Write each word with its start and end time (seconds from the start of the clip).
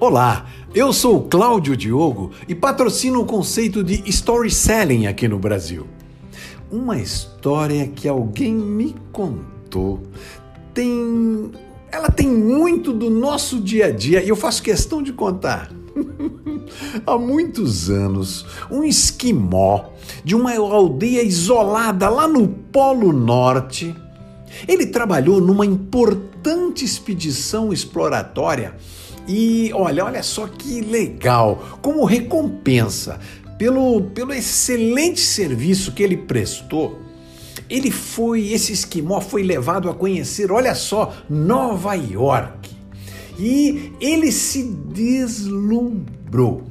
Olá, 0.00 0.46
eu 0.72 0.92
sou 0.92 1.24
Cláudio 1.24 1.76
Diogo 1.76 2.30
e 2.46 2.54
patrocino 2.54 3.20
o 3.20 3.26
conceito 3.26 3.82
de 3.82 4.00
story 4.08 4.48
selling 4.48 5.08
aqui 5.08 5.26
no 5.26 5.40
Brasil. 5.40 5.88
Uma 6.70 6.98
história 6.98 7.88
que 7.88 8.06
alguém 8.06 8.54
me 8.54 8.94
contou 9.10 10.00
tem. 10.72 11.50
Ela 11.90 12.10
tem 12.10 12.28
muito 12.28 12.92
do 12.92 13.10
nosso 13.10 13.58
dia 13.58 13.86
a 13.86 13.90
dia 13.90 14.22
e 14.22 14.28
eu 14.28 14.36
faço 14.36 14.62
questão 14.62 15.02
de 15.02 15.12
contar. 15.12 15.68
Há 17.04 17.18
muitos 17.18 17.90
anos, 17.90 18.46
um 18.70 18.84
esquimó 18.84 19.86
de 20.22 20.36
uma 20.36 20.56
aldeia 20.56 21.24
isolada 21.24 22.08
lá 22.08 22.28
no 22.28 22.46
Polo 22.46 23.12
Norte. 23.12 23.96
Ele 24.68 24.86
trabalhou 24.86 25.40
numa 25.40 25.66
importante 25.66 26.84
expedição 26.84 27.72
exploratória 27.72 28.76
e 29.28 29.70
olha, 29.74 30.06
olha 30.06 30.22
só 30.22 30.46
que 30.46 30.80
legal, 30.80 31.78
como 31.82 32.04
recompensa 32.04 33.20
pelo, 33.58 34.00
pelo 34.00 34.32
excelente 34.32 35.20
serviço 35.20 35.92
que 35.92 36.02
ele 36.02 36.16
prestou. 36.16 36.98
Ele 37.68 37.90
foi, 37.90 38.52
esse 38.52 38.72
esquimó 38.72 39.20
foi 39.20 39.42
levado 39.42 39.90
a 39.90 39.94
conhecer, 39.94 40.50
olha 40.50 40.74
só, 40.74 41.14
Nova 41.28 41.94
York. 41.94 42.70
E 43.38 43.92
ele 44.00 44.32
se 44.32 44.62
deslumbrou. 44.62 46.62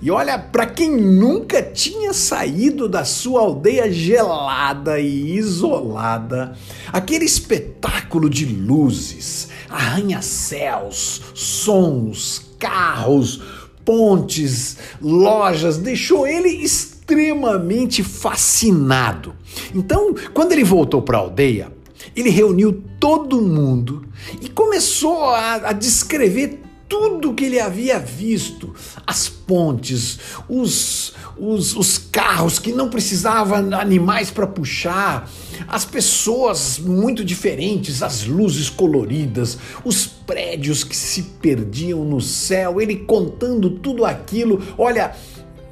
E 0.00 0.10
olha, 0.10 0.38
para 0.38 0.64
quem 0.64 0.96
nunca 0.96 1.60
tinha 1.60 2.12
saído 2.12 2.88
da 2.88 3.04
sua 3.04 3.40
aldeia 3.40 3.90
gelada 3.90 5.00
e 5.00 5.36
isolada, 5.36 6.56
aquele 6.92 7.24
espetáculo 7.24 8.30
de 8.30 8.46
luzes, 8.46 9.48
arranha-céus, 9.68 11.22
sons, 11.34 12.46
carros, 12.60 13.42
pontes, 13.84 14.76
lojas, 15.02 15.78
deixou 15.78 16.26
ele 16.26 16.48
extremamente 16.48 18.04
fascinado. 18.04 19.34
Então, 19.74 20.14
quando 20.32 20.52
ele 20.52 20.62
voltou 20.62 21.02
para 21.02 21.18
a 21.18 21.20
aldeia, 21.22 21.72
ele 22.14 22.30
reuniu 22.30 22.84
todo 23.00 23.40
mundo 23.40 24.04
e 24.40 24.48
começou 24.48 25.24
a, 25.24 25.54
a 25.54 25.72
descrever 25.72 26.67
tudo 26.88 27.34
que 27.34 27.44
ele 27.44 27.60
havia 27.60 27.98
visto, 27.98 28.74
as 29.06 29.28
pontes, 29.28 30.18
os, 30.48 31.12
os, 31.36 31.76
os 31.76 31.98
carros 31.98 32.58
que 32.58 32.72
não 32.72 32.88
precisavam 32.88 33.74
animais 33.78 34.30
para 34.30 34.46
puxar, 34.46 35.30
as 35.68 35.84
pessoas 35.84 36.78
muito 36.78 37.24
diferentes, 37.24 38.02
as 38.02 38.24
luzes 38.24 38.70
coloridas, 38.70 39.58
os 39.84 40.06
prédios 40.06 40.82
que 40.82 40.96
se 40.96 41.22
perdiam 41.40 42.04
no 42.04 42.20
céu, 42.20 42.80
ele 42.80 42.96
contando 42.96 43.70
tudo 43.70 44.04
aquilo. 44.04 44.62
Olha, 44.78 45.14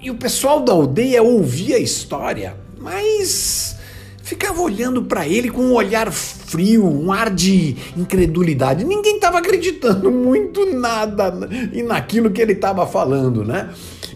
e 0.00 0.10
o 0.10 0.16
pessoal 0.16 0.60
da 0.60 0.72
aldeia 0.72 1.22
ouvia 1.22 1.76
a 1.76 1.80
história, 1.80 2.56
mas 2.78 3.76
ficava 4.24 4.60
olhando 4.62 5.02
para 5.02 5.28
ele 5.28 5.50
com 5.50 5.62
um 5.62 5.74
olhar 5.74 6.10
frio, 6.10 6.84
um 6.86 7.12
ar 7.12 7.30
de 7.30 7.76
incredulidade. 7.96 8.82
Ninguém 8.82 9.16
estava 9.16 9.38
acreditando 9.38 10.10
muito 10.10 10.74
nada 10.74 11.48
e 11.72 11.82
naquilo 11.82 12.30
que 12.30 12.40
ele 12.40 12.54
estava 12.54 12.86
falando, 12.86 13.44
né? 13.44 13.68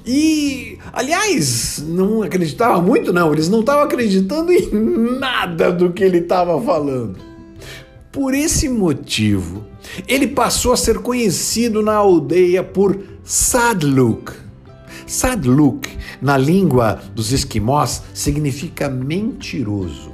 E, 0.07 0.79
aliás, 0.91 1.85
não 1.87 2.23
acreditava 2.23 2.81
muito, 2.81 3.13
não. 3.13 3.31
Eles 3.31 3.51
não 3.51 3.61
estavam 3.61 3.85
acreditando 3.85 4.51
em 4.51 4.71
nada 5.19 5.71
do 5.71 5.93
que 5.93 6.03
ele 6.03 6.19
estava 6.19 6.59
falando. 6.63 7.19
Por 8.11 8.33
esse 8.33 8.71
motivo, 8.71 9.67
ele 10.09 10.27
passou 10.27 10.73
a 10.73 10.77
ser 10.79 11.01
conhecido 11.01 11.83
na 11.83 11.95
aldeia 11.95 12.65
por 12.65 12.99
Sadluk. 13.23 14.48
Sadluk 15.09 15.89
na 16.21 16.37
língua 16.37 17.01
dos 17.15 17.33
esquimós, 17.33 18.03
significa 18.15 18.89
mentiroso. 18.89 20.13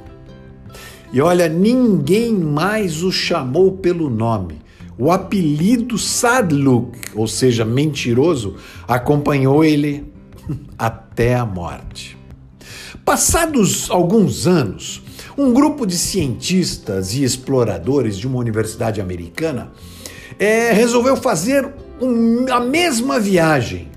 E 1.11 1.21
olha, 1.21 1.47
ninguém 1.47 2.33
mais 2.33 3.03
o 3.03 3.11
chamou 3.11 3.73
pelo 3.73 4.09
nome. 4.09 4.61
O 4.97 5.11
apelido 5.11 5.97
Sadluk, 5.97 6.97
ou 7.13 7.27
seja, 7.27 7.65
mentiroso, 7.65 8.55
acompanhou 8.87 9.63
ele 9.63 10.11
até 10.77 11.35
a 11.35 11.45
morte. 11.45 12.17
Passados 13.03 13.91
alguns 13.91 14.47
anos, 14.47 15.03
um 15.37 15.53
grupo 15.53 15.85
de 15.85 15.97
cientistas 15.97 17.13
e 17.13 17.23
exploradores 17.23 18.17
de 18.17 18.25
uma 18.25 18.39
universidade 18.39 19.01
americana 19.01 19.71
é, 20.39 20.71
resolveu 20.71 21.15
fazer 21.15 21.71
um, 22.01 22.45
a 22.51 22.59
mesma 22.59 23.19
viagem 23.19 23.94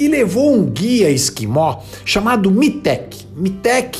e 0.00 0.08
levou 0.08 0.54
um 0.54 0.64
guia 0.64 1.10
esquimó 1.10 1.82
chamado 2.06 2.50
Mitek. 2.50 3.26
Mitek 3.36 3.98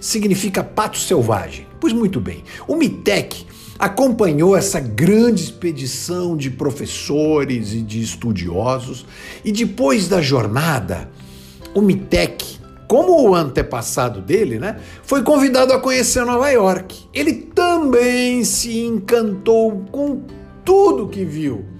significa 0.00 0.64
pato 0.64 0.96
selvagem. 0.96 1.66
Pois 1.78 1.92
muito 1.92 2.18
bem, 2.18 2.42
o 2.66 2.74
Mitek 2.74 3.46
acompanhou 3.78 4.56
essa 4.56 4.80
grande 4.80 5.42
expedição 5.42 6.38
de 6.38 6.48
professores 6.48 7.74
e 7.74 7.82
de 7.82 8.00
estudiosos 8.00 9.04
e 9.44 9.52
depois 9.52 10.08
da 10.08 10.22
jornada, 10.22 11.10
o 11.74 11.82
Mitek 11.82 12.62
como 12.88 13.22
o 13.22 13.34
antepassado 13.34 14.20
dele, 14.20 14.58
né, 14.58 14.78
foi 15.02 15.22
convidado 15.22 15.72
a 15.72 15.78
conhecer 15.78 16.26
Nova 16.26 16.50
York. 16.50 17.04
Ele 17.12 17.32
também 17.32 18.44
se 18.44 18.80
encantou 18.80 19.84
com 19.90 20.22
tudo 20.62 21.08
que 21.08 21.24
viu. 21.24 21.71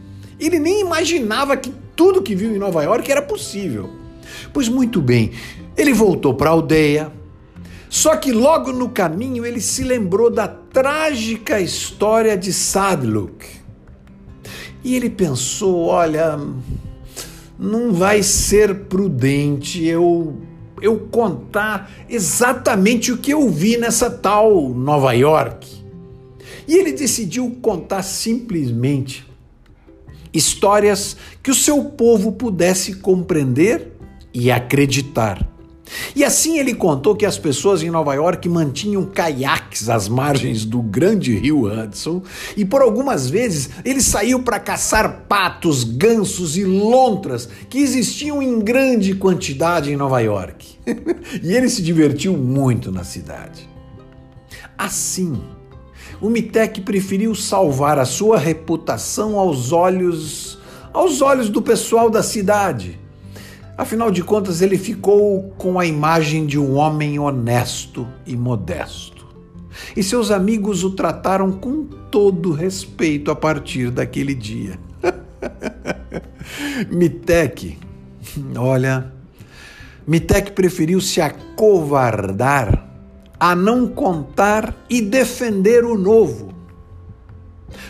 Ele 0.47 0.59
nem 0.59 0.81
imaginava 0.81 1.57
que 1.57 1.73
tudo 1.95 2.21
que 2.21 2.35
viu 2.35 2.55
em 2.55 2.59
Nova 2.59 2.83
York 2.83 3.11
era 3.11 3.23
possível. 3.23 3.89
Pois 4.53 4.69
muito 4.69 5.01
bem, 5.01 5.31
ele 5.77 5.93
voltou 5.93 6.35
para 6.35 6.51
a 6.51 6.53
aldeia. 6.53 7.13
Só 7.89 8.17
que 8.17 8.33
logo 8.33 8.73
no 8.73 8.89
caminho 8.89 9.47
ele 9.47 9.61
se 9.61 9.85
lembrou 9.85 10.31
da 10.31 10.49
trágica 10.49 11.61
história 11.61 12.37
de 12.37 12.53
Sadluk. 12.53 13.47
E 14.83 14.97
ele 14.97 15.09
pensou: 15.09 15.87
olha, 15.87 16.41
não 17.57 17.93
vai 17.93 18.23
ser 18.23 18.87
prudente 18.87 19.85
eu 19.85 20.37
eu 20.81 20.99
contar 21.13 21.89
exatamente 22.09 23.13
o 23.13 23.19
que 23.19 23.33
eu 23.33 23.49
vi 23.49 23.77
nessa 23.77 24.11
tal 24.11 24.71
Nova 24.71 25.13
York. 25.13 25.71
E 26.67 26.77
ele 26.77 26.91
decidiu 26.91 27.49
contar 27.63 28.03
simplesmente 28.03 29.25
histórias 30.32 31.16
que 31.43 31.50
o 31.50 31.54
seu 31.54 31.82
povo 31.84 32.32
pudesse 32.32 32.94
compreender 32.97 33.93
e 34.32 34.50
acreditar. 34.50 35.53
E 36.15 36.25
assim 36.25 36.59
ele 36.59 36.75
contou 36.75 37.15
que 37.15 37.26
as 37.26 37.38
pessoas 37.38 37.82
em 37.82 37.91
Nova 37.91 38.15
York 38.15 38.48
mantinham 38.48 39.04
caiaques 39.04 39.88
às 39.88 40.09
margens 40.09 40.65
do 40.65 40.81
grande 40.81 41.37
rio 41.37 41.66
Hudson 41.66 42.22
e 42.56 42.65
por 42.65 42.82
algumas 42.82 43.28
vezes 43.28 43.70
ele 43.84 44.00
saiu 44.00 44.43
para 44.43 44.59
caçar 44.59 45.25
patos, 45.28 45.84
gansos 45.84 46.56
e 46.56 46.64
lontras 46.64 47.49
que 47.69 47.78
existiam 47.78 48.43
em 48.43 48.60
grande 48.60 49.14
quantidade 49.14 49.93
em 49.93 49.97
Nova 49.97 50.20
York. 50.20 50.78
e 51.43 51.53
ele 51.53 51.69
se 51.69 51.82
divertiu 51.82 52.37
muito 52.37 52.91
na 52.91 53.04
cidade. 53.04 53.69
Assim, 54.76 55.41
o 56.22 56.31
Mitec 56.31 56.81
preferiu 56.83 57.34
salvar 57.34 57.99
a 57.99 58.05
sua 58.05 58.38
reputação 58.38 59.37
aos 59.37 59.72
olhos 59.72 60.56
aos 60.94 61.21
olhos 61.21 61.49
do 61.49 61.60
pessoal 61.60 62.09
da 62.09 62.22
cidade. 62.22 63.00
Afinal 63.77 64.10
de 64.10 64.22
contas, 64.22 64.61
ele 64.61 64.78
ficou 64.78 65.53
com 65.59 65.81
a 65.81 65.87
imagem 65.87 66.47
de 66.47 66.59
um 66.59 66.75
homem 66.75 67.19
honesto 67.19 68.06
e 68.27 68.37
modesto. 68.37 69.27
E 69.97 70.03
seus 70.03 70.31
amigos 70.31 70.84
o 70.84 70.91
trataram 70.91 71.50
com 71.50 71.84
todo 72.11 72.52
respeito 72.52 73.31
a 73.31 73.35
partir 73.35 73.91
daquele 73.91 74.35
dia. 74.35 74.79
Mitec, 76.93 77.79
olha, 78.56 79.11
Mitec 80.06 80.52
preferiu 80.52 81.00
se 81.00 81.20
acovardar 81.23 82.92
a 83.43 83.56
não 83.56 83.89
contar 83.89 84.87
e 84.89 85.00
defender 85.00 85.85
o 85.85 85.99
novo. 85.99 86.55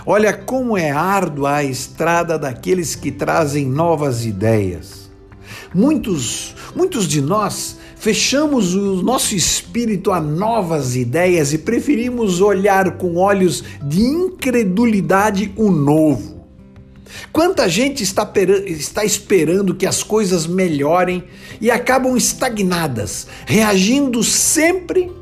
Olha 0.07 0.33
como 0.33 0.79
é 0.79 0.91
árdua 0.91 1.57
a 1.57 1.63
estrada 1.63 2.39
daqueles 2.39 2.95
que 2.95 3.13
trazem 3.13 3.67
novas 3.67 4.25
ideias. 4.25 5.11
Muitos, 5.75 6.57
muitos 6.75 7.07
de 7.07 7.21
nós 7.21 7.77
fechamos 7.97 8.75
o 8.75 9.03
nosso 9.03 9.35
espírito 9.35 10.11
a 10.11 10.23
novas 10.23 10.97
ideias 10.97 11.53
e 11.53 11.59
preferimos 11.59 12.41
olhar 12.41 12.97
com 12.97 13.17
olhos 13.17 13.63
de 13.83 14.01
incredulidade 14.01 15.53
o 15.55 15.71
novo. 15.71 16.47
Quanta 17.31 17.69
gente 17.69 18.03
está, 18.03 18.27
está 18.65 19.05
esperando 19.05 19.75
que 19.75 19.85
as 19.85 20.03
coisas 20.03 20.47
melhorem 20.47 21.23
e 21.61 21.71
acabam 21.71 22.17
estagnadas, 22.17 23.27
reagindo 23.45 24.25
sempre 24.25 25.21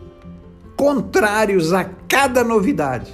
contrários 0.80 1.74
a 1.74 1.84
cada 2.08 2.42
novidade. 2.42 3.10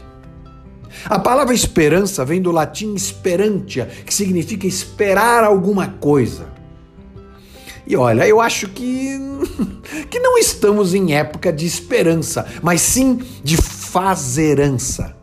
A 1.07 1.19
palavra 1.19 1.53
esperança 1.53 2.25
vem 2.25 2.41
do 2.41 2.53
latim 2.53 2.97
sperantia, 2.97 3.87
que 4.07 4.15
significa 4.15 4.69
esperar 4.69 5.43
alguma 5.43 5.89
coisa. 5.89 6.47
E 7.85 7.97
olha, 7.97 8.25
eu 8.25 8.41
acho 8.41 8.69
que 8.69 9.19
que 10.09 10.21
não 10.21 10.39
estamos 10.39 10.95
em 10.95 11.15
época 11.15 11.53
de 11.53 11.67
esperança, 11.67 12.47
mas 12.63 12.81
sim 12.83 13.21
de 13.43 13.57
fazerança. 13.57 15.17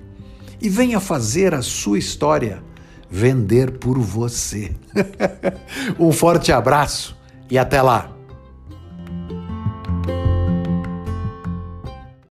e 0.62 0.70
venha 0.70 1.00
fazer 1.00 1.54
a 1.54 1.62
sua 1.62 2.00
história 2.00 2.64
vender 3.10 3.80
por 3.80 4.00
você. 4.00 4.72
um 6.00 6.12
forte 6.12 6.52
abraço 6.52 7.18
e 7.50 7.58
até 7.58 7.82
lá! 7.82 8.13